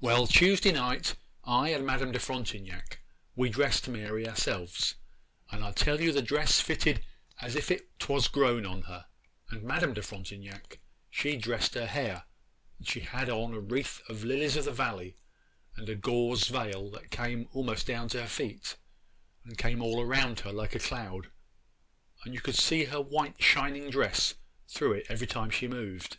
Well, 0.00 0.26
Tuesday 0.26 0.72
night 0.72 1.14
I 1.44 1.68
and 1.68 1.86
Madame 1.86 2.10
de 2.10 2.18
Frontignac 2.18 2.98
we 3.36 3.48
dressed 3.48 3.86
Mary 3.86 4.28
ourselves, 4.28 4.96
and 5.52 5.62
I 5.62 5.70
tell 5.70 6.00
you 6.00 6.10
the 6.10 6.20
dress 6.20 6.60
fitted 6.60 7.04
as 7.40 7.54
if 7.54 7.70
'twas 8.00 8.26
grown 8.26 8.66
on 8.66 8.82
her; 8.90 9.06
and 9.52 9.62
Madame 9.62 9.94
de 9.94 10.02
Frontignac 10.02 10.80
she 11.10 11.36
dressed 11.36 11.74
her 11.74 11.86
hair, 11.86 12.24
and 12.80 12.88
she 12.88 12.98
had 13.02 13.30
on 13.30 13.54
a 13.54 13.60
wreath 13.60 14.02
of 14.08 14.24
lilies 14.24 14.56
of 14.56 14.64
the 14.64 14.72
valley, 14.72 15.16
and 15.76 15.88
a 15.88 15.94
gauze 15.94 16.48
veil 16.48 16.90
that 16.90 17.12
came 17.12 17.48
a'most 17.54 17.86
down 17.86 18.08
to 18.08 18.22
her 18.22 18.28
feet 18.28 18.74
and 19.44 19.56
came 19.58 19.80
all 19.80 20.00
around 20.02 20.40
her 20.40 20.50
like 20.50 20.74
a 20.74 20.80
cloud, 20.80 21.30
and 22.24 22.34
you 22.34 22.40
could 22.40 22.56
see 22.56 22.86
her 22.86 23.00
white 23.00 23.40
shining 23.40 23.90
dress 23.90 24.34
through 24.66 24.92
it 24.94 25.06
every 25.08 25.28
time 25.28 25.50
she 25.50 25.68
moved. 25.68 26.16